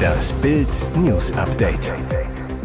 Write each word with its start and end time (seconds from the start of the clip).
Das 0.00 0.32
Bild 0.34 0.68
News 0.96 1.32
Update. 1.32 1.92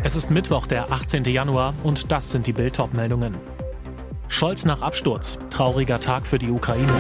Es 0.04 0.16
ist 0.16 0.32
Mittwoch, 0.32 0.68
der 0.68 0.92
18. 0.92 1.24
Januar 1.26 1.74
und 1.84 2.12
das 2.12 2.32
sind 2.32 2.48
die 2.48 2.54
Bild 2.54 2.78
meldungen 2.94 3.38
Scholz 4.28 4.66
nach 4.66 4.82
Absturz. 4.82 5.38
Trauriger 5.50 6.00
Tag 6.00 6.28
für 6.28 6.38
die 6.38 6.50
Ukraine. 6.50 6.94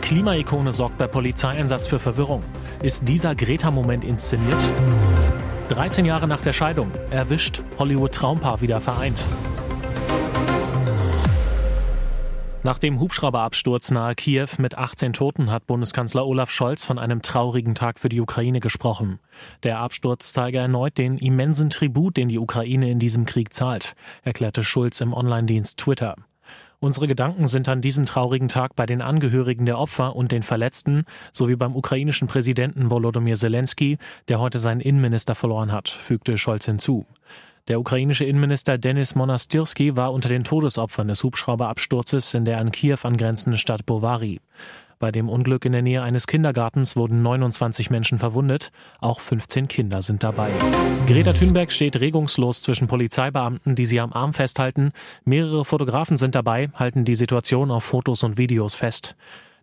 Klimaikone 0.00 0.72
sorgt 0.72 0.98
bei 0.98 1.06
Polizeieinsatz 1.06 1.86
für 1.86 1.98
Verwirrung. 1.98 2.42
Ist 2.82 3.06
dieser 3.08 3.34
Greta-Moment 3.34 4.04
inszeniert? 4.04 4.62
13 5.68 6.04
Jahre 6.04 6.28
nach 6.28 6.42
der 6.42 6.52
Scheidung. 6.52 6.90
Erwischt. 7.10 7.62
Hollywood-Traumpaar 7.78 8.60
wieder 8.60 8.80
vereint. 8.80 9.22
Nach 12.64 12.78
dem 12.78 13.00
Hubschrauberabsturz 13.00 13.90
nahe 13.90 14.14
Kiew 14.14 14.46
mit 14.58 14.78
18 14.78 15.14
Toten 15.14 15.50
hat 15.50 15.66
Bundeskanzler 15.66 16.24
Olaf 16.24 16.48
Scholz 16.48 16.84
von 16.84 16.96
einem 16.96 17.20
traurigen 17.20 17.74
Tag 17.74 17.98
für 17.98 18.08
die 18.08 18.20
Ukraine 18.20 18.60
gesprochen. 18.60 19.18
Der 19.64 19.80
Absturz 19.80 20.32
zeige 20.32 20.58
erneut 20.58 20.96
den 20.96 21.18
immensen 21.18 21.70
Tribut, 21.70 22.16
den 22.16 22.28
die 22.28 22.38
Ukraine 22.38 22.88
in 22.88 23.00
diesem 23.00 23.26
Krieg 23.26 23.52
zahlt, 23.52 23.96
erklärte 24.22 24.62
Schulz 24.62 25.00
im 25.00 25.12
Online-Dienst 25.12 25.80
Twitter. 25.80 26.14
Unsere 26.78 27.08
Gedanken 27.08 27.48
sind 27.48 27.68
an 27.68 27.80
diesem 27.80 28.06
traurigen 28.06 28.48
Tag 28.48 28.76
bei 28.76 28.86
den 28.86 29.02
Angehörigen 29.02 29.66
der 29.66 29.78
Opfer 29.78 30.14
und 30.14 30.30
den 30.30 30.44
Verletzten 30.44 31.04
sowie 31.32 31.56
beim 31.56 31.74
ukrainischen 31.74 32.28
Präsidenten 32.28 32.90
Volodymyr 32.90 33.34
Zelensky, 33.34 33.98
der 34.28 34.38
heute 34.38 34.60
seinen 34.60 34.80
Innenminister 34.80 35.34
verloren 35.34 35.72
hat, 35.72 35.88
fügte 35.88 36.38
Scholz 36.38 36.66
hinzu. 36.66 37.06
Der 37.68 37.78
ukrainische 37.78 38.24
Innenminister 38.24 38.76
Denis 38.76 39.14
Monastirski 39.14 39.96
war 39.96 40.12
unter 40.12 40.28
den 40.28 40.42
Todesopfern 40.42 41.06
des 41.06 41.22
Hubschrauberabsturzes 41.22 42.34
in 42.34 42.44
der 42.44 42.58
an 42.58 42.72
Kiew 42.72 42.98
angrenzenden 43.04 43.56
Stadt 43.56 43.86
Bovary. 43.86 44.40
Bei 44.98 45.12
dem 45.12 45.28
Unglück 45.28 45.64
in 45.64 45.70
der 45.70 45.82
Nähe 45.82 46.02
eines 46.02 46.26
Kindergartens 46.26 46.96
wurden 46.96 47.22
29 47.22 47.88
Menschen 47.88 48.18
verwundet. 48.18 48.72
Auch 49.00 49.20
15 49.20 49.68
Kinder 49.68 50.02
sind 50.02 50.24
dabei. 50.24 50.50
Greta 51.06 51.32
Thunberg 51.32 51.70
steht 51.70 52.00
regungslos 52.00 52.62
zwischen 52.62 52.88
Polizeibeamten, 52.88 53.76
die 53.76 53.86
sie 53.86 54.00
am 54.00 54.12
Arm 54.12 54.32
festhalten. 54.32 54.90
Mehrere 55.24 55.64
Fotografen 55.64 56.16
sind 56.16 56.34
dabei, 56.34 56.68
halten 56.74 57.04
die 57.04 57.14
Situation 57.14 57.70
auf 57.70 57.84
Fotos 57.84 58.24
und 58.24 58.38
Videos 58.38 58.74
fest. 58.74 59.14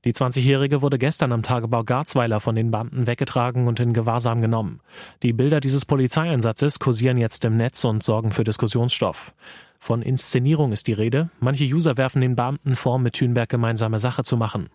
Die 0.06 0.14
20-Jährige 0.14 0.82
wurde 0.82 0.98
gestern 0.98 1.32
am 1.32 1.44
Tagebau 1.44 1.84
Garzweiler 1.84 2.40
von 2.40 2.56
den 2.56 2.72
Beamten 2.72 3.08
weggetragen 3.08 3.68
und 3.68 3.80
in 3.80 3.94
Gewahrsam 3.94 4.42
genommen. 4.42 4.80
Die 5.24 5.34
Bilder 5.34 5.60
dieses 5.60 5.86
Polizeieinsatzes 5.86 6.80
kursieren 6.80 7.18
jetzt 7.18 7.44
im 7.46 7.58
Netz 7.58 7.84
und 7.84 8.02
sorgen 8.02 8.32
für 8.32 8.44
Diskussionsstoff. 8.44 9.34
Von 9.80 10.02
Inszenierung 10.02 10.72
ist 10.72 10.88
die 10.88 10.94
Rede. 10.94 11.30
Manche 11.40 11.64
User 11.64 11.98
werfen 11.98 12.22
den 12.22 12.36
Beamten 12.36 12.76
vor, 12.76 13.00
mit 13.00 13.14
Thünberg 13.14 13.50
gemeinsame 13.50 14.00
Sache 14.00 14.24
zu 14.24 14.36
machen. 14.36 14.70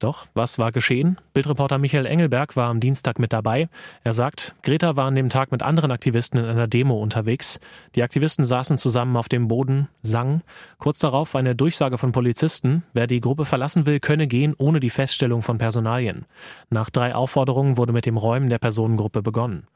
Doch 0.00 0.26
was 0.32 0.58
war 0.58 0.72
geschehen? 0.72 1.18
Bildreporter 1.34 1.76
Michael 1.76 2.06
Engelberg 2.06 2.56
war 2.56 2.70
am 2.70 2.80
Dienstag 2.80 3.18
mit 3.18 3.34
dabei. 3.34 3.68
Er 4.02 4.14
sagt, 4.14 4.54
Greta 4.62 4.96
war 4.96 5.04
an 5.04 5.14
dem 5.14 5.28
Tag 5.28 5.52
mit 5.52 5.62
anderen 5.62 5.90
Aktivisten 5.90 6.40
in 6.40 6.46
einer 6.46 6.66
Demo 6.66 6.98
unterwegs. 7.02 7.60
Die 7.94 8.02
Aktivisten 8.02 8.42
saßen 8.42 8.78
zusammen 8.78 9.14
auf 9.18 9.28
dem 9.28 9.46
Boden, 9.46 9.88
sangen. 10.00 10.42
Kurz 10.78 11.00
darauf 11.00 11.36
eine 11.36 11.54
Durchsage 11.54 11.98
von 11.98 12.12
Polizisten, 12.12 12.82
wer 12.94 13.06
die 13.06 13.20
Gruppe 13.20 13.44
verlassen 13.44 13.84
will, 13.84 14.00
könne 14.00 14.26
gehen 14.26 14.54
ohne 14.56 14.80
die 14.80 14.88
Feststellung 14.88 15.42
von 15.42 15.58
Personalien. 15.58 16.24
Nach 16.70 16.88
drei 16.88 17.14
Aufforderungen 17.14 17.76
wurde 17.76 17.92
mit 17.92 18.06
dem 18.06 18.16
Räumen 18.16 18.48
der 18.48 18.58
Personengruppe 18.58 19.20
begonnen. 19.20 19.66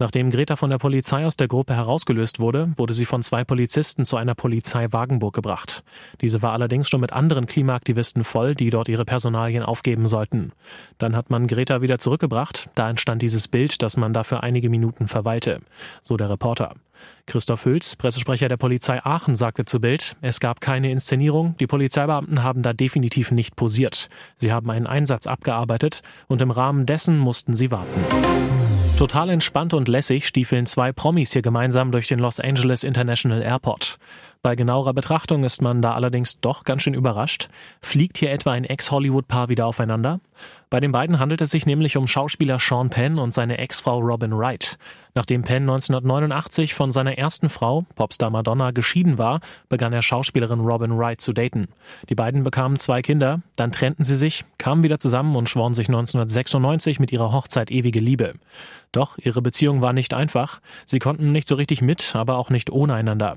Nachdem 0.00 0.30
Greta 0.30 0.56
von 0.56 0.70
der 0.70 0.78
Polizei 0.78 1.26
aus 1.26 1.36
der 1.36 1.46
Gruppe 1.46 1.74
herausgelöst 1.74 2.40
wurde, 2.40 2.70
wurde 2.76 2.94
sie 2.94 3.04
von 3.04 3.22
zwei 3.22 3.44
Polizisten 3.44 4.06
zu 4.06 4.16
einer 4.16 4.34
Polizei 4.34 4.86
Wagenburg 4.92 5.34
gebracht. 5.34 5.84
Diese 6.22 6.40
war 6.40 6.54
allerdings 6.54 6.88
schon 6.88 7.02
mit 7.02 7.12
anderen 7.12 7.44
Klimaaktivisten 7.44 8.24
voll, 8.24 8.54
die 8.54 8.70
dort 8.70 8.88
ihre 8.88 9.04
Personalien 9.04 9.62
aufgeben 9.62 10.06
sollten. 10.06 10.52
Dann 10.96 11.14
hat 11.14 11.28
man 11.28 11.46
Greta 11.46 11.82
wieder 11.82 11.98
zurückgebracht. 11.98 12.70
Da 12.76 12.88
entstand 12.88 13.20
dieses 13.20 13.46
Bild, 13.46 13.82
dass 13.82 13.98
man 13.98 14.14
dafür 14.14 14.42
einige 14.42 14.70
Minuten 14.70 15.06
verweilte. 15.06 15.60
So 16.00 16.16
der 16.16 16.30
Reporter. 16.30 16.76
Christoph 17.26 17.66
Hülz, 17.66 17.94
Pressesprecher 17.96 18.48
der 18.48 18.56
Polizei 18.56 19.04
Aachen, 19.04 19.34
sagte 19.34 19.66
zu 19.66 19.80
Bild, 19.80 20.16
es 20.22 20.40
gab 20.40 20.62
keine 20.62 20.90
Inszenierung, 20.90 21.56
die 21.60 21.66
Polizeibeamten 21.66 22.42
haben 22.42 22.62
da 22.62 22.72
definitiv 22.72 23.32
nicht 23.32 23.54
posiert. 23.54 24.08
Sie 24.34 24.50
haben 24.50 24.70
einen 24.70 24.86
Einsatz 24.86 25.26
abgearbeitet 25.26 26.00
und 26.26 26.40
im 26.40 26.50
Rahmen 26.50 26.86
dessen 26.86 27.18
mussten 27.18 27.52
sie 27.52 27.70
warten. 27.70 28.79
Total 29.00 29.30
entspannt 29.30 29.72
und 29.72 29.88
lässig 29.88 30.26
stiefeln 30.26 30.66
zwei 30.66 30.92
Promis 30.92 31.32
hier 31.32 31.40
gemeinsam 31.40 31.90
durch 31.90 32.08
den 32.08 32.18
Los 32.18 32.38
Angeles 32.38 32.84
International 32.84 33.40
Airport. 33.40 33.96
Bei 34.42 34.56
genauerer 34.56 34.94
Betrachtung 34.94 35.44
ist 35.44 35.60
man 35.60 35.82
da 35.82 35.92
allerdings 35.92 36.40
doch 36.40 36.64
ganz 36.64 36.82
schön 36.82 36.94
überrascht. 36.94 37.50
Fliegt 37.82 38.16
hier 38.16 38.32
etwa 38.32 38.52
ein 38.52 38.64
Ex-Hollywood-Paar 38.64 39.50
wieder 39.50 39.66
aufeinander? 39.66 40.20
Bei 40.70 40.80
den 40.80 40.92
beiden 40.92 41.18
handelt 41.18 41.42
es 41.42 41.50
sich 41.50 41.66
nämlich 41.66 41.98
um 41.98 42.06
Schauspieler 42.06 42.58
Sean 42.58 42.88
Penn 42.88 43.18
und 43.18 43.34
seine 43.34 43.58
Ex-Frau 43.58 43.98
Robin 43.98 44.34
Wright. 44.34 44.78
Nachdem 45.14 45.42
Penn 45.42 45.64
1989 45.64 46.72
von 46.72 46.90
seiner 46.90 47.18
ersten 47.18 47.50
Frau, 47.50 47.84
Popstar 47.96 48.30
Madonna, 48.30 48.70
geschieden 48.70 49.18
war, 49.18 49.40
begann 49.68 49.92
er 49.92 50.00
Schauspielerin 50.00 50.60
Robin 50.60 50.96
Wright 50.96 51.20
zu 51.20 51.34
daten. 51.34 51.68
Die 52.08 52.14
beiden 52.14 52.42
bekamen 52.42 52.78
zwei 52.78 53.02
Kinder, 53.02 53.42
dann 53.56 53.72
trennten 53.72 54.04
sie 54.04 54.16
sich, 54.16 54.44
kamen 54.56 54.84
wieder 54.84 54.98
zusammen 54.98 55.36
und 55.36 55.50
schworen 55.50 55.74
sich 55.74 55.88
1996 55.88 56.98
mit 56.98 57.12
ihrer 57.12 57.32
Hochzeit 57.32 57.70
ewige 57.70 58.00
Liebe. 58.00 58.34
Doch 58.92 59.18
ihre 59.18 59.42
Beziehung 59.42 59.82
war 59.82 59.92
nicht 59.92 60.14
einfach. 60.14 60.60
Sie 60.86 60.98
konnten 60.98 61.30
nicht 61.30 61.48
so 61.48 61.56
richtig 61.56 61.82
mit, 61.82 62.14
aber 62.14 62.38
auch 62.38 62.48
nicht 62.48 62.70
ohne 62.70 62.94
einander. 62.94 63.36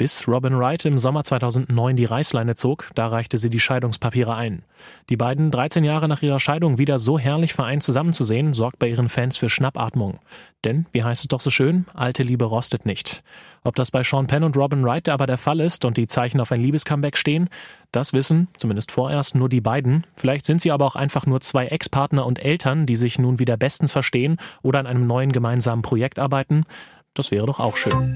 Bis 0.00 0.26
Robin 0.26 0.58
Wright 0.58 0.86
im 0.86 0.98
Sommer 0.98 1.24
2009 1.24 1.94
die 1.94 2.06
Reißleine 2.06 2.54
zog, 2.54 2.88
da 2.94 3.08
reichte 3.08 3.36
sie 3.36 3.50
die 3.50 3.60
Scheidungspapiere 3.60 4.34
ein. 4.34 4.62
Die 5.10 5.18
beiden 5.18 5.50
13 5.50 5.84
Jahre 5.84 6.08
nach 6.08 6.22
ihrer 6.22 6.40
Scheidung 6.40 6.78
wieder 6.78 6.98
so 6.98 7.18
herrlich 7.18 7.52
vereint 7.52 7.82
zusammenzusehen, 7.82 8.54
sorgt 8.54 8.78
bei 8.78 8.88
ihren 8.88 9.10
Fans 9.10 9.36
für 9.36 9.50
Schnappatmung. 9.50 10.18
Denn, 10.64 10.86
wie 10.92 11.04
heißt 11.04 11.24
es 11.24 11.28
doch 11.28 11.42
so 11.42 11.50
schön, 11.50 11.84
alte 11.92 12.22
Liebe 12.22 12.46
rostet 12.46 12.86
nicht. 12.86 13.22
Ob 13.62 13.74
das 13.74 13.90
bei 13.90 14.02
Sean 14.02 14.26
Penn 14.26 14.42
und 14.42 14.56
Robin 14.56 14.86
Wright 14.86 15.10
aber 15.10 15.26
der 15.26 15.36
Fall 15.36 15.60
ist 15.60 15.84
und 15.84 15.98
die 15.98 16.06
Zeichen 16.06 16.40
auf 16.40 16.50
ein 16.50 16.62
Liebescomeback 16.62 17.18
stehen, 17.18 17.50
das 17.92 18.14
wissen, 18.14 18.48
zumindest 18.56 18.92
vorerst, 18.92 19.34
nur 19.34 19.50
die 19.50 19.60
beiden. 19.60 20.06
Vielleicht 20.16 20.46
sind 20.46 20.62
sie 20.62 20.72
aber 20.72 20.86
auch 20.86 20.96
einfach 20.96 21.26
nur 21.26 21.42
zwei 21.42 21.66
Ex-Partner 21.66 22.24
und 22.24 22.38
Eltern, 22.38 22.86
die 22.86 22.96
sich 22.96 23.18
nun 23.18 23.38
wieder 23.38 23.58
bestens 23.58 23.92
verstehen 23.92 24.38
oder 24.62 24.78
an 24.78 24.86
einem 24.86 25.06
neuen 25.06 25.30
gemeinsamen 25.30 25.82
Projekt 25.82 26.18
arbeiten. 26.18 26.64
Das 27.12 27.30
wäre 27.30 27.44
doch 27.44 27.60
auch 27.60 27.76
schön. 27.76 28.14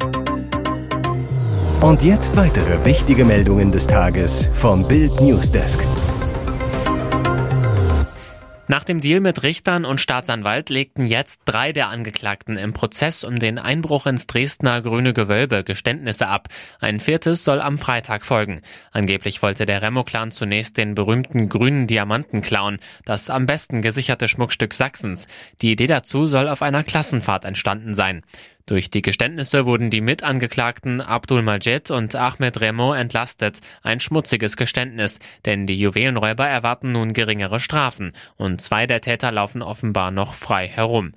Und 1.80 2.02
jetzt 2.02 2.36
weitere 2.36 2.84
wichtige 2.84 3.24
Meldungen 3.24 3.70
des 3.70 3.86
Tages 3.86 4.48
vom 4.54 4.86
Bild 4.88 5.20
Newsdesk. 5.20 5.80
Nach 8.66 8.82
dem 8.82 9.02
Deal 9.02 9.20
mit 9.20 9.42
Richtern 9.42 9.84
und 9.84 10.00
Staatsanwalt 10.00 10.70
legten 10.70 11.04
jetzt 11.04 11.42
drei 11.44 11.72
der 11.72 11.90
Angeklagten 11.90 12.56
im 12.56 12.72
Prozess 12.72 13.22
um 13.22 13.38
den 13.38 13.58
Einbruch 13.58 14.06
ins 14.06 14.26
Dresdner 14.26 14.80
Grüne 14.80 15.12
Gewölbe 15.12 15.64
Geständnisse 15.64 16.28
ab. 16.28 16.48
Ein 16.80 16.98
viertes 16.98 17.44
soll 17.44 17.60
am 17.60 17.76
Freitag 17.76 18.24
folgen. 18.24 18.62
Angeblich 18.90 19.42
wollte 19.42 19.66
der 19.66 19.82
Remo-Clan 19.82 20.30
zunächst 20.30 20.78
den 20.78 20.94
berühmten 20.94 21.50
grünen 21.50 21.86
Diamanten 21.86 22.40
klauen, 22.40 22.78
das 23.04 23.28
am 23.28 23.44
besten 23.44 23.82
gesicherte 23.82 24.28
Schmuckstück 24.28 24.72
Sachsens. 24.72 25.26
Die 25.60 25.70
Idee 25.70 25.86
dazu 25.86 26.26
soll 26.26 26.48
auf 26.48 26.62
einer 26.62 26.84
Klassenfahrt 26.84 27.44
entstanden 27.44 27.94
sein. 27.94 28.22
Durch 28.66 28.88
die 28.88 29.02
Geständnisse 29.02 29.66
wurden 29.66 29.90
die 29.90 30.00
Mitangeklagten 30.00 31.02
Abdul 31.02 31.42
Majid 31.42 31.90
und 31.90 32.16
Ahmed 32.16 32.62
Remo 32.62 32.94
entlastet. 32.94 33.60
Ein 33.82 34.00
schmutziges 34.00 34.56
Geständnis, 34.56 35.18
denn 35.44 35.66
die 35.66 35.78
Juwelenräuber 35.78 36.46
erwarten 36.46 36.92
nun 36.92 37.12
geringere 37.12 37.60
Strafen 37.60 38.12
und 38.36 38.62
zwei 38.62 38.86
der 38.86 39.02
Täter 39.02 39.32
laufen 39.32 39.60
offenbar 39.60 40.10
noch 40.10 40.32
frei 40.32 40.66
herum. 40.66 41.12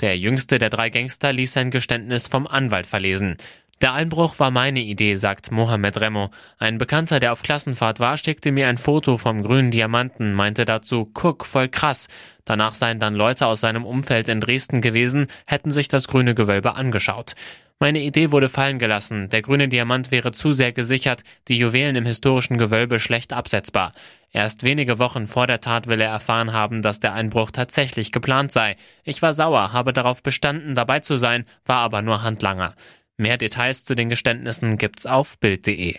Der 0.00 0.16
jüngste 0.16 0.58
der 0.58 0.70
drei 0.70 0.88
Gangster 0.88 1.34
ließ 1.34 1.52
sein 1.52 1.70
Geständnis 1.70 2.28
vom 2.28 2.46
Anwalt 2.46 2.86
verlesen. 2.86 3.36
Der 3.82 3.92
Einbruch 3.92 4.38
war 4.38 4.50
meine 4.50 4.80
Idee, 4.80 5.16
sagt 5.16 5.52
Mohamed 5.52 6.00
Remo. 6.00 6.30
Ein 6.58 6.78
Bekannter, 6.78 7.20
der 7.20 7.32
auf 7.32 7.42
Klassenfahrt 7.42 8.00
war, 8.00 8.16
schickte 8.16 8.50
mir 8.50 8.68
ein 8.68 8.78
Foto 8.78 9.18
vom 9.18 9.42
grünen 9.42 9.70
Diamanten, 9.70 10.32
meinte 10.32 10.64
dazu, 10.64 11.10
guck, 11.12 11.44
voll 11.44 11.68
krass. 11.68 12.08
Danach 12.46 12.74
seien 12.74 13.00
dann 13.00 13.14
Leute 13.14 13.46
aus 13.46 13.60
seinem 13.60 13.84
Umfeld 13.84 14.28
in 14.28 14.40
Dresden 14.40 14.80
gewesen, 14.80 15.26
hätten 15.46 15.70
sich 15.70 15.88
das 15.88 16.08
grüne 16.08 16.34
Gewölbe 16.34 16.74
angeschaut. 16.74 17.34
Meine 17.78 18.00
Idee 18.00 18.32
wurde 18.32 18.48
fallen 18.48 18.78
gelassen. 18.78 19.28
Der 19.28 19.42
grüne 19.42 19.68
Diamant 19.68 20.10
wäre 20.10 20.32
zu 20.32 20.54
sehr 20.54 20.72
gesichert, 20.72 21.22
die 21.48 21.58
Juwelen 21.58 21.96
im 21.96 22.06
historischen 22.06 22.56
Gewölbe 22.56 22.98
schlecht 22.98 23.34
absetzbar. 23.34 23.92
Erst 24.32 24.62
wenige 24.62 24.98
Wochen 24.98 25.26
vor 25.26 25.46
der 25.46 25.60
Tat 25.60 25.86
will 25.86 26.00
er 26.00 26.08
erfahren 26.08 26.54
haben, 26.54 26.80
dass 26.80 27.00
der 27.00 27.12
Einbruch 27.12 27.50
tatsächlich 27.50 28.10
geplant 28.10 28.52
sei. 28.52 28.76
Ich 29.04 29.20
war 29.20 29.34
sauer, 29.34 29.74
habe 29.74 29.92
darauf 29.92 30.22
bestanden, 30.22 30.74
dabei 30.74 31.00
zu 31.00 31.18
sein, 31.18 31.44
war 31.66 31.80
aber 31.80 32.00
nur 32.00 32.22
Handlanger. 32.22 32.74
Mehr 33.18 33.38
Details 33.38 33.86
zu 33.86 33.94
den 33.94 34.10
Geständnissen 34.10 34.76
gibt's 34.76 35.06
auf 35.06 35.38
Bild.de. 35.38 35.96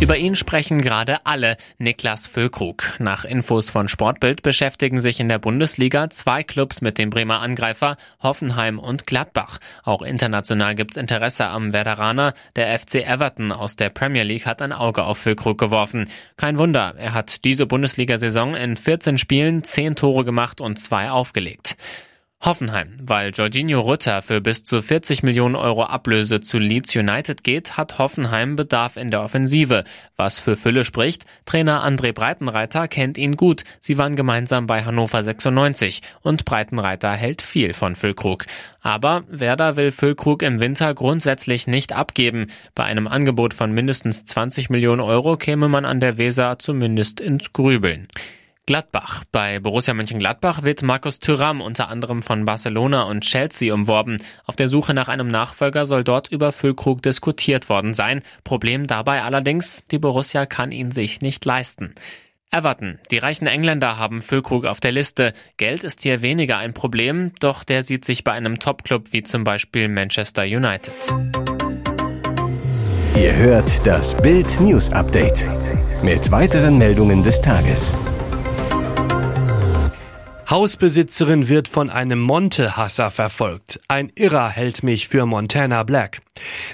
Über 0.00 0.16
ihn 0.16 0.36
sprechen 0.36 0.80
gerade 0.80 1.26
alle. 1.26 1.56
Niklas 1.78 2.28
Füllkrug. 2.28 2.94
Nach 3.00 3.24
Infos 3.24 3.68
von 3.68 3.88
Sportbild 3.88 4.42
beschäftigen 4.42 5.00
sich 5.00 5.18
in 5.18 5.28
der 5.28 5.40
Bundesliga 5.40 6.08
zwei 6.10 6.44
Clubs 6.44 6.80
mit 6.80 6.98
dem 6.98 7.10
Bremer 7.10 7.40
Angreifer, 7.40 7.96
Hoffenheim 8.22 8.78
und 8.78 9.08
Gladbach. 9.08 9.58
Auch 9.82 10.02
international 10.02 10.76
gibt's 10.76 10.96
Interesse 10.96 11.48
am 11.48 11.72
Werderaner. 11.72 12.34
Der 12.54 12.78
FC 12.78 13.04
Everton 13.04 13.50
aus 13.50 13.74
der 13.74 13.90
Premier 13.90 14.22
League 14.22 14.46
hat 14.46 14.62
ein 14.62 14.72
Auge 14.72 15.02
auf 15.02 15.18
Füllkrug 15.18 15.58
geworfen. 15.58 16.08
Kein 16.36 16.58
Wunder, 16.58 16.94
er 16.96 17.14
hat 17.14 17.44
diese 17.44 17.66
Bundesliga-Saison 17.66 18.54
in 18.54 18.76
14 18.76 19.18
Spielen 19.18 19.64
10 19.64 19.96
Tore 19.96 20.24
gemacht 20.24 20.60
und 20.60 20.78
zwei 20.78 21.10
aufgelegt. 21.10 21.76
Hoffenheim, 22.44 22.96
weil 23.02 23.32
Jorginho 23.32 23.80
Rutter 23.80 24.22
für 24.22 24.40
bis 24.40 24.62
zu 24.62 24.80
40 24.80 25.24
Millionen 25.24 25.56
Euro 25.56 25.82
Ablöse 25.82 26.40
zu 26.40 26.58
Leeds 26.58 26.94
United 26.94 27.42
geht, 27.42 27.76
hat 27.76 27.98
Hoffenheim 27.98 28.54
Bedarf 28.54 28.96
in 28.96 29.10
der 29.10 29.22
Offensive. 29.22 29.82
Was 30.14 30.38
für 30.38 30.56
Fülle 30.56 30.84
spricht, 30.84 31.24
Trainer 31.46 31.84
André 31.84 32.12
Breitenreiter 32.12 32.86
kennt 32.86 33.18
ihn 33.18 33.36
gut. 33.36 33.64
Sie 33.80 33.98
waren 33.98 34.14
gemeinsam 34.14 34.68
bei 34.68 34.84
Hannover 34.84 35.20
96 35.20 36.00
und 36.22 36.44
Breitenreiter 36.44 37.10
hält 37.10 37.42
viel 37.42 37.74
von 37.74 37.96
Füllkrug. 37.96 38.46
Aber 38.80 39.24
Werder 39.28 39.74
will 39.74 39.90
Füllkrug 39.90 40.42
im 40.42 40.60
Winter 40.60 40.94
grundsätzlich 40.94 41.66
nicht 41.66 41.92
abgeben. 41.92 42.52
Bei 42.76 42.84
einem 42.84 43.08
Angebot 43.08 43.52
von 43.52 43.72
mindestens 43.72 44.24
20 44.24 44.70
Millionen 44.70 45.00
Euro 45.00 45.36
käme 45.36 45.68
man 45.68 45.84
an 45.84 45.98
der 45.98 46.18
Weser 46.18 46.60
zumindest 46.60 47.18
ins 47.18 47.52
Grübeln. 47.52 48.06
Gladbach. 48.68 49.24
Bei 49.32 49.60
Borussia 49.60 49.94
Mönchengladbach 49.94 50.62
wird 50.62 50.82
Markus 50.82 51.20
Thuram 51.20 51.62
unter 51.62 51.88
anderem 51.88 52.20
von 52.20 52.44
Barcelona 52.44 53.04
und 53.04 53.22
Chelsea 53.22 53.72
umworben. 53.72 54.18
Auf 54.44 54.56
der 54.56 54.68
Suche 54.68 54.92
nach 54.92 55.08
einem 55.08 55.28
Nachfolger 55.28 55.86
soll 55.86 56.04
dort 56.04 56.30
über 56.30 56.52
Füllkrug 56.52 57.00
diskutiert 57.00 57.70
worden 57.70 57.94
sein. 57.94 58.20
Problem 58.44 58.86
dabei 58.86 59.22
allerdings, 59.22 59.84
die 59.90 59.98
Borussia 59.98 60.44
kann 60.44 60.70
ihn 60.70 60.92
sich 60.92 61.22
nicht 61.22 61.46
leisten. 61.46 61.94
Everton. 62.50 62.98
Die 63.10 63.16
reichen 63.16 63.46
Engländer 63.46 63.96
haben 63.96 64.20
Füllkrug 64.20 64.66
auf 64.66 64.80
der 64.80 64.92
Liste. 64.92 65.32
Geld 65.56 65.82
ist 65.82 66.02
hier 66.02 66.20
weniger 66.20 66.58
ein 66.58 66.74
Problem, 66.74 67.32
doch 67.40 67.64
der 67.64 67.82
sieht 67.82 68.04
sich 68.04 68.22
bei 68.22 68.32
einem 68.32 68.58
Topclub 68.58 69.14
wie 69.14 69.22
zum 69.22 69.44
Beispiel 69.44 69.88
Manchester 69.88 70.42
United. 70.42 70.92
Ihr 73.16 73.34
hört 73.34 73.86
das 73.86 74.14
Bild 74.20 74.60
News 74.60 74.92
Update 74.92 75.46
mit 76.02 76.30
weiteren 76.30 76.76
Meldungen 76.76 77.22
des 77.22 77.40
Tages. 77.40 77.94
Hausbesitzerin 80.50 81.50
wird 81.50 81.68
von 81.68 81.90
einem 81.90 82.20
Monte-Hasser 82.20 83.10
verfolgt. 83.10 83.80
Ein 83.86 84.10
Irrer 84.14 84.48
hält 84.48 84.82
mich 84.82 85.06
für 85.06 85.26
Montana 85.26 85.82
Black. 85.82 86.22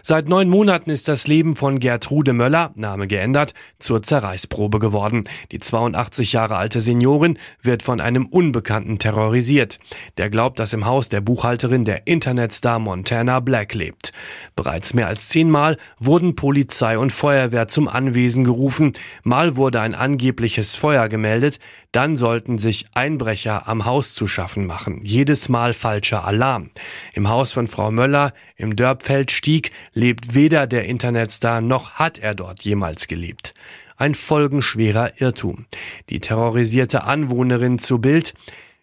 Seit 0.02 0.28
neun 0.28 0.48
Monaten 0.48 0.90
ist 0.90 1.08
das 1.08 1.26
Leben 1.26 1.56
von 1.56 1.78
Gertrude 1.78 2.32
Möller, 2.32 2.72
Name 2.76 3.06
geändert, 3.06 3.54
zur 3.78 4.02
Zerreißprobe 4.02 4.78
geworden. 4.78 5.24
Die 5.52 5.58
82 5.58 6.32
Jahre 6.32 6.56
alte 6.56 6.80
Seniorin 6.80 7.38
wird 7.62 7.82
von 7.82 8.00
einem 8.00 8.26
Unbekannten 8.26 8.98
terrorisiert. 8.98 9.78
Der 10.18 10.30
glaubt, 10.30 10.58
dass 10.58 10.72
im 10.72 10.86
Haus 10.86 11.08
der 11.08 11.20
Buchhalterin 11.20 11.84
der 11.84 12.06
Internetstar 12.06 12.78
Montana 12.78 13.40
Black 13.40 13.74
lebt. 13.74 14.12
Bereits 14.54 14.94
mehr 14.94 15.08
als 15.08 15.28
zehnmal 15.28 15.76
wurden 15.98 16.36
Polizei 16.36 16.98
und 16.98 17.10
Feuerwehr 17.10 17.68
zum 17.68 17.88
Anwesen 17.88 18.44
gerufen. 18.44 18.92
Mal 19.22 19.56
wurde 19.56 19.80
ein 19.80 19.94
angebliches 19.94 20.76
Feuer 20.76 21.08
gemeldet. 21.08 21.58
Dann 21.92 22.16
sollten 22.16 22.58
sich 22.58 22.86
Einbrecher 22.94 23.63
am 23.64 23.86
Haus 23.86 24.14
zu 24.14 24.26
schaffen 24.26 24.66
machen. 24.66 25.00
Jedes 25.02 25.48
Mal 25.48 25.72
falscher 25.72 26.24
Alarm. 26.24 26.70
Im 27.14 27.28
Haus 27.28 27.52
von 27.52 27.66
Frau 27.66 27.90
Möller 27.90 28.32
im 28.56 28.76
Dörpfeld 28.76 29.30
stieg 29.30 29.54
Krieg 29.54 29.70
lebt 29.92 30.34
weder 30.34 30.66
der 30.66 30.86
Internetstar 30.86 31.60
noch 31.60 31.92
hat 31.92 32.18
er 32.18 32.34
dort 32.34 32.64
jemals 32.64 33.06
gelebt. 33.06 33.54
Ein 33.96 34.16
folgenschwerer 34.16 35.20
Irrtum. 35.20 35.66
Die 36.10 36.18
terrorisierte 36.18 37.04
Anwohnerin 37.04 37.78
zu 37.78 38.00
Bild. 38.00 38.34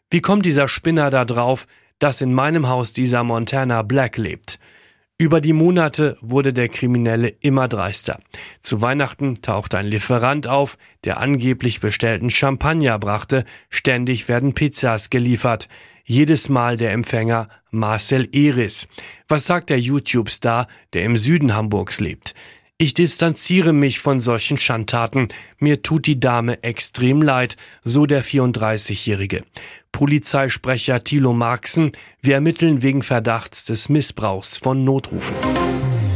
Wie 0.10 0.22
kommt 0.22 0.46
dieser 0.46 0.70
Spinner 0.70 1.10
da 1.10 1.26
drauf, 1.26 1.68
dass 2.00 2.22
in 2.22 2.34
meinem 2.34 2.70
Haus 2.70 2.94
dieser 2.94 3.26
Montana 3.26 3.82
Black 3.82 4.16
lebt? 4.16 4.60
Über 5.22 5.40
die 5.40 5.54
Monate 5.54 6.18
wurde 6.22 6.52
der 6.52 6.68
Kriminelle 6.68 7.28
immer 7.28 7.68
dreister. 7.68 8.20
Zu 8.60 8.82
Weihnachten 8.82 9.44
tauchte 9.44 9.78
ein 9.78 9.86
Lieferant 9.86 10.48
auf, 10.48 10.80
der 11.04 11.20
angeblich 11.20 11.80
bestellten 11.80 12.32
Champagner 12.32 12.98
brachte. 12.98 13.46
Ständig 13.70 14.28
werden 14.28 14.56
Pizzas 14.56 15.12
geliefert. 15.12 15.68
Jedes 16.06 16.50
Mal 16.50 16.76
der 16.76 16.94
Empfänger 16.94 17.50
Marcel 17.70 18.30
Eris. 18.32 18.88
Was 19.28 19.46
sagt 19.46 19.70
der 19.70 19.80
YouTube-Star, 19.80 20.66
der 20.94 21.04
im 21.04 21.16
Süden 21.18 21.54
Hamburgs 21.54 22.00
lebt? 22.00 22.34
Ich 22.82 22.96
distanziere 22.96 23.74
mich 23.74 24.00
von 24.00 24.22
solchen 24.22 24.58
Schandtaten. 24.58 25.28
Mir 25.60 25.84
tut 25.84 26.08
die 26.08 26.20
Dame 26.20 26.64
extrem 26.64 27.22
leid, 27.22 27.56
so 27.84 28.08
der 28.08 28.24
34-Jährige. 28.24 29.44
Polizeisprecher 29.92 31.04
Thilo 31.04 31.32
Marxen, 31.32 31.92
wir 32.24 32.34
ermitteln 32.34 32.82
wegen 32.82 33.04
Verdachts 33.04 33.66
des 33.66 33.88
Missbrauchs 33.88 34.58
von 34.58 34.84
Notrufen. 34.84 35.38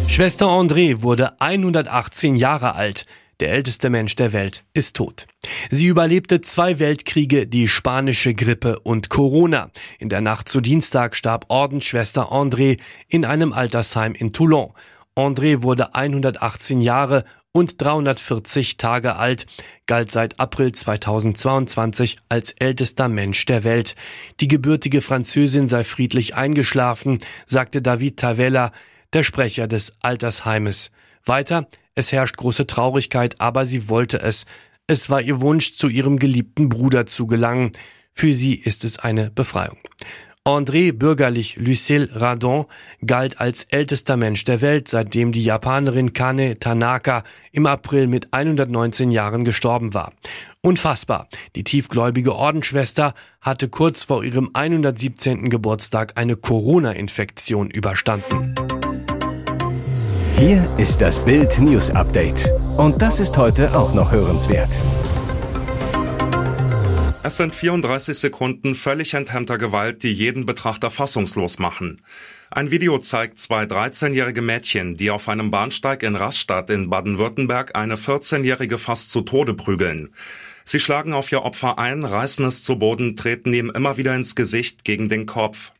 Schwester 0.07 0.47
André 0.47 1.03
wurde 1.03 1.39
118 1.39 2.35
Jahre 2.35 2.73
alt. 2.73 3.05
Der 3.41 3.51
älteste 3.51 3.91
Mensch 3.91 4.15
der 4.15 4.33
Welt 4.33 4.63
ist 4.73 4.95
tot. 4.95 5.27
Sie 5.69 5.85
überlebte 5.85 6.41
zwei 6.41 6.79
Weltkriege, 6.79 7.45
die 7.45 7.67
spanische 7.67 8.33
Grippe 8.33 8.79
und 8.79 9.09
Corona. 9.09 9.69
In 9.99 10.09
der 10.09 10.21
Nacht 10.21 10.49
zu 10.49 10.61
Dienstag 10.61 11.15
starb 11.15 11.45
Ordensschwester 11.49 12.31
André 12.31 12.79
in 13.07 13.23
einem 13.23 13.53
Altersheim 13.53 14.15
in 14.15 14.33
Toulon. 14.33 14.71
André 15.17 15.63
wurde 15.63 15.95
118 15.95 16.81
Jahre 16.81 17.23
und 17.53 17.81
340 17.81 18.75
Tage 18.75 19.15
alt, 19.15 19.47
galt 19.87 20.11
seit 20.11 20.41
April 20.41 20.73
2022 20.73 22.17
als 22.27 22.51
ältester 22.51 23.07
Mensch 23.07 23.45
der 23.45 23.63
Welt. 23.63 23.95
Die 24.41 24.49
gebürtige 24.49 25.01
Französin 25.01 25.69
sei 25.69 25.85
friedlich 25.85 26.35
eingeschlafen, 26.35 27.19
sagte 27.47 27.81
David 27.81 28.17
Tavella, 28.17 28.73
der 29.13 29.23
Sprecher 29.23 29.67
des 29.69 29.93
Altersheimes. 30.01 30.91
Weiter, 31.25 31.69
es 31.95 32.11
herrscht 32.11 32.35
große 32.35 32.67
Traurigkeit, 32.67 33.39
aber 33.39 33.65
sie 33.65 33.87
wollte 33.87 34.21
es. 34.21 34.45
Es 34.85 35.09
war 35.09 35.21
ihr 35.21 35.39
Wunsch, 35.39 35.75
zu 35.75 35.87
ihrem 35.87 36.19
geliebten 36.19 36.67
Bruder 36.67 37.05
zu 37.05 37.25
gelangen. 37.25 37.71
Für 38.11 38.33
sie 38.33 38.55
ist 38.55 38.83
es 38.83 38.99
eine 38.99 39.31
Befreiung. 39.31 39.77
André 40.47 40.91
bürgerlich 40.91 41.55
Lucille 41.55 42.07
Radon 42.13 42.65
galt 43.03 43.41
als 43.41 43.63
ältester 43.63 44.15
Mensch 44.15 44.43
der 44.43 44.61
Welt, 44.61 44.87
seitdem 44.87 45.31
die 45.31 45.43
Japanerin 45.43 46.13
Kane 46.13 46.59
Tanaka 46.59 47.23
im 47.51 47.65
April 47.65 48.05
mit 48.05 48.31
119 48.31 49.09
Jahren 49.09 49.43
gestorben 49.43 49.95
war. 49.95 50.13
Unfassbar. 50.61 51.27
Die 51.55 51.63
tiefgläubige 51.63 52.35
Ordensschwester 52.35 53.15
hatte 53.41 53.69
kurz 53.69 54.03
vor 54.03 54.23
ihrem 54.23 54.51
117. 54.53 55.49
Geburtstag 55.49 56.13
eine 56.15 56.35
Corona-Infektion 56.35 57.71
überstanden. 57.71 58.53
Hier 60.37 60.63
ist 60.77 61.01
das 61.01 61.25
Bild 61.25 61.57
News 61.57 61.89
Update. 61.89 62.51
Und 62.77 63.01
das 63.01 63.19
ist 63.19 63.35
heute 63.35 63.75
auch 63.75 63.95
noch 63.95 64.11
hörenswert. 64.11 64.77
Es 67.27 67.37
sind 67.37 67.55
34 67.55 68.15
Sekunden 68.15 68.75
völlig 68.75 69.15
enthemmter 69.15 69.57
Gewalt, 69.57 70.03
die 70.03 70.13
jeden 70.13 70.45
Betrachter 70.45 70.91
fassungslos 70.91 71.57
machen. 71.57 72.03
Ein 72.51 72.69
Video 72.69 72.99
zeigt 72.99 73.39
zwei 73.39 73.63
13-jährige 73.63 74.43
Mädchen, 74.43 74.95
die 74.95 75.09
auf 75.09 75.27
einem 75.27 75.49
Bahnsteig 75.49 76.03
in 76.03 76.15
Rastatt 76.15 76.69
in 76.69 76.87
Baden-Württemberg 76.91 77.75
eine 77.75 77.95
14-jährige 77.95 78.77
fast 78.77 79.09
zu 79.09 79.21
Tode 79.21 79.55
prügeln. 79.55 80.13
Sie 80.65 80.79
schlagen 80.79 81.13
auf 81.13 81.31
ihr 81.31 81.41
Opfer 81.41 81.79
ein, 81.79 82.03
reißen 82.03 82.45
es 82.45 82.61
zu 82.61 82.77
Boden, 82.77 83.15
treten 83.15 83.51
ihm 83.53 83.71
immer 83.71 83.97
wieder 83.97 84.15
ins 84.15 84.35
Gesicht 84.35 84.85
gegen 84.85 85.07
den 85.07 85.25
Kopf. 85.25 85.71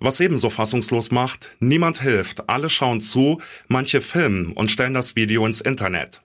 Was 0.00 0.20
ebenso 0.20 0.48
fassungslos 0.48 1.10
macht, 1.10 1.56
niemand 1.58 2.00
hilft, 2.00 2.48
alle 2.48 2.70
schauen 2.70 3.00
zu, 3.00 3.40
manche 3.66 4.00
filmen 4.00 4.52
und 4.52 4.70
stellen 4.70 4.94
das 4.94 5.16
Video 5.16 5.44
ins 5.44 5.60
Internet. 5.60 6.20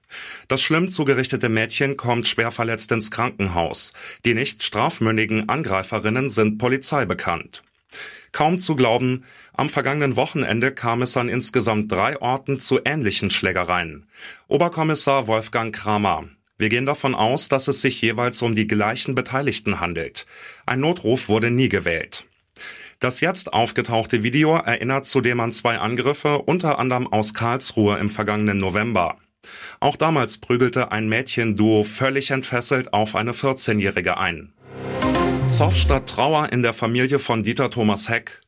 Das 0.47 0.61
schlimm 0.61 0.91
zugerichtete 0.91 1.49
Mädchen 1.49 1.97
kommt 1.97 2.27
schwer 2.27 2.51
verletzt 2.51 2.91
ins 2.91 3.09
Krankenhaus. 3.09 3.93
Die 4.25 4.35
nicht 4.35 4.63
strafmündigen 4.63 5.49
Angreiferinnen 5.49 6.29
sind 6.29 6.59
Polizei 6.59 7.05
bekannt. 7.05 7.63
Kaum 8.31 8.59
zu 8.59 8.75
glauben, 8.75 9.23
am 9.53 9.69
vergangenen 9.69 10.15
Wochenende 10.15 10.71
kam 10.71 11.01
es 11.01 11.17
an 11.17 11.29
insgesamt 11.29 11.91
drei 11.91 12.19
Orten 12.19 12.59
zu 12.59 12.79
ähnlichen 12.85 13.31
Schlägereien. 13.31 14.07
Oberkommissar 14.47 15.27
Wolfgang 15.27 15.73
Kramer. 15.73 16.25
Wir 16.59 16.69
gehen 16.69 16.85
davon 16.85 17.15
aus, 17.15 17.47
dass 17.47 17.67
es 17.67 17.81
sich 17.81 18.01
jeweils 18.01 18.41
um 18.43 18.53
die 18.53 18.67
gleichen 18.67 19.15
Beteiligten 19.15 19.79
handelt. 19.79 20.27
Ein 20.65 20.79
Notruf 20.79 21.27
wurde 21.27 21.49
nie 21.49 21.69
gewählt. 21.69 22.25
Das 23.03 23.19
jetzt 23.19 23.51
aufgetauchte 23.51 24.23
Video 24.23 24.55
erinnert 24.55 25.03
zudem 25.03 25.41
an 25.41 25.51
zwei 25.51 25.77
Angriffe, 25.77 26.37
unter 26.37 26.79
anderem 26.79 27.05
aus 27.11 27.33
Karlsruhe 27.33 27.97
im 27.97 28.09
vergangenen 28.09 28.59
November. 28.59 29.17
Auch 29.81 29.97
damals 29.97 30.37
prügelte 30.37 30.93
ein 30.93 31.09
Mädchenduo 31.09 31.83
völlig 31.83 32.31
entfesselt 32.31 32.93
auf 32.93 33.17
eine 33.17 33.33
14-Jährige 33.33 34.17
ein. 34.17 34.53
Zoff 35.49 35.75
statt 35.75 36.07
Trauer 36.07 36.53
in 36.53 36.63
der 36.63 36.71
Familie 36.71 37.19
von 37.19 37.43
Dieter 37.43 37.69
Thomas 37.69 38.07
Heck. 38.07 38.39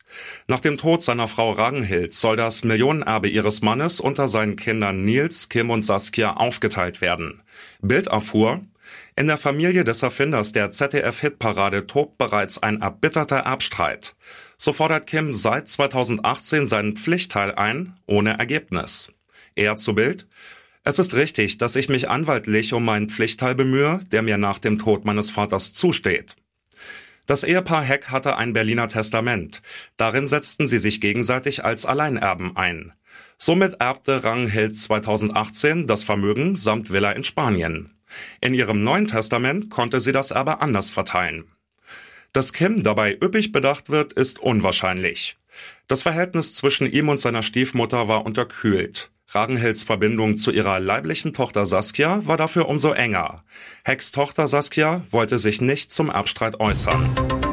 Nach 0.48 0.60
dem 0.60 0.78
Tod 0.78 1.02
seiner 1.02 1.28
Frau 1.28 1.50
Ragenhild 1.50 2.14
soll 2.14 2.36
das 2.36 2.64
Millionenerbe 2.64 3.28
ihres 3.28 3.60
Mannes 3.60 4.00
unter 4.00 4.26
seinen 4.26 4.56
Kindern 4.56 5.04
Nils, 5.04 5.50
Kim 5.50 5.68
und 5.68 5.82
Saskia 5.82 6.32
aufgeteilt 6.32 7.02
werden. 7.02 7.42
Bild 7.82 8.06
erfuhr, 8.06 8.62
in 9.16 9.26
der 9.26 9.38
Familie 9.38 9.84
des 9.84 10.02
Erfinders 10.02 10.52
der 10.52 10.70
ZDF-Hitparade 10.70 11.86
tobt 11.86 12.18
bereits 12.18 12.62
ein 12.62 12.82
erbitterter 12.82 13.38
Erbstreit. 13.38 14.14
So 14.58 14.72
fordert 14.72 15.06
Kim 15.06 15.34
seit 15.34 15.68
2018 15.68 16.66
seinen 16.66 16.96
Pflichtteil 16.96 17.54
ein, 17.54 17.98
ohne 18.06 18.38
Ergebnis. 18.38 19.08
Er 19.54 19.76
zu 19.76 19.94
Bild. 19.94 20.26
Es 20.84 20.98
ist 20.98 21.14
richtig, 21.14 21.58
dass 21.58 21.76
ich 21.76 21.88
mich 21.88 22.08
anwaltlich 22.08 22.72
um 22.72 22.84
meinen 22.84 23.08
Pflichtteil 23.08 23.54
bemühe, 23.54 24.00
der 24.12 24.22
mir 24.22 24.38
nach 24.38 24.58
dem 24.58 24.78
Tod 24.78 25.04
meines 25.04 25.30
Vaters 25.30 25.72
zusteht. 25.72 26.36
Das 27.26 27.42
Ehepaar 27.42 27.82
Heck 27.82 28.10
hatte 28.10 28.36
ein 28.36 28.52
Berliner 28.52 28.86
Testament. 28.86 29.60
Darin 29.96 30.28
setzten 30.28 30.68
sie 30.68 30.78
sich 30.78 31.00
gegenseitig 31.00 31.64
als 31.64 31.84
Alleinerben 31.84 32.56
ein. 32.56 32.92
Somit 33.36 33.80
erbte 33.80 34.22
Rangheld 34.22 34.78
2018 34.78 35.86
das 35.86 36.04
Vermögen 36.04 36.56
samt 36.56 36.92
Villa 36.92 37.10
in 37.10 37.24
Spanien. 37.24 37.95
In 38.40 38.54
ihrem 38.54 38.82
neuen 38.82 39.06
Testament 39.06 39.70
konnte 39.70 40.00
sie 40.00 40.12
das 40.12 40.30
Erbe 40.30 40.60
anders 40.60 40.90
verteilen. 40.90 41.44
Dass 42.32 42.52
Kim 42.52 42.82
dabei 42.82 43.14
üppig 43.14 43.52
bedacht 43.52 43.88
wird, 43.88 44.12
ist 44.12 44.38
unwahrscheinlich. 44.40 45.38
Das 45.88 46.02
Verhältnis 46.02 46.54
zwischen 46.54 46.90
ihm 46.90 47.08
und 47.08 47.18
seiner 47.18 47.42
Stiefmutter 47.42 48.08
war 48.08 48.26
unterkühlt. 48.26 49.10
Ragenhilds 49.28 49.82
Verbindung 49.82 50.36
zu 50.36 50.50
ihrer 50.50 50.78
leiblichen 50.78 51.32
Tochter 51.32 51.66
Saskia 51.66 52.22
war 52.26 52.36
dafür 52.36 52.68
umso 52.68 52.92
enger. 52.92 53.42
Hecks 53.84 54.12
Tochter 54.12 54.46
Saskia 54.48 55.02
wollte 55.10 55.38
sich 55.38 55.60
nicht 55.60 55.92
zum 55.92 56.10
Erbstreit 56.10 56.60
äußern. 56.60 57.45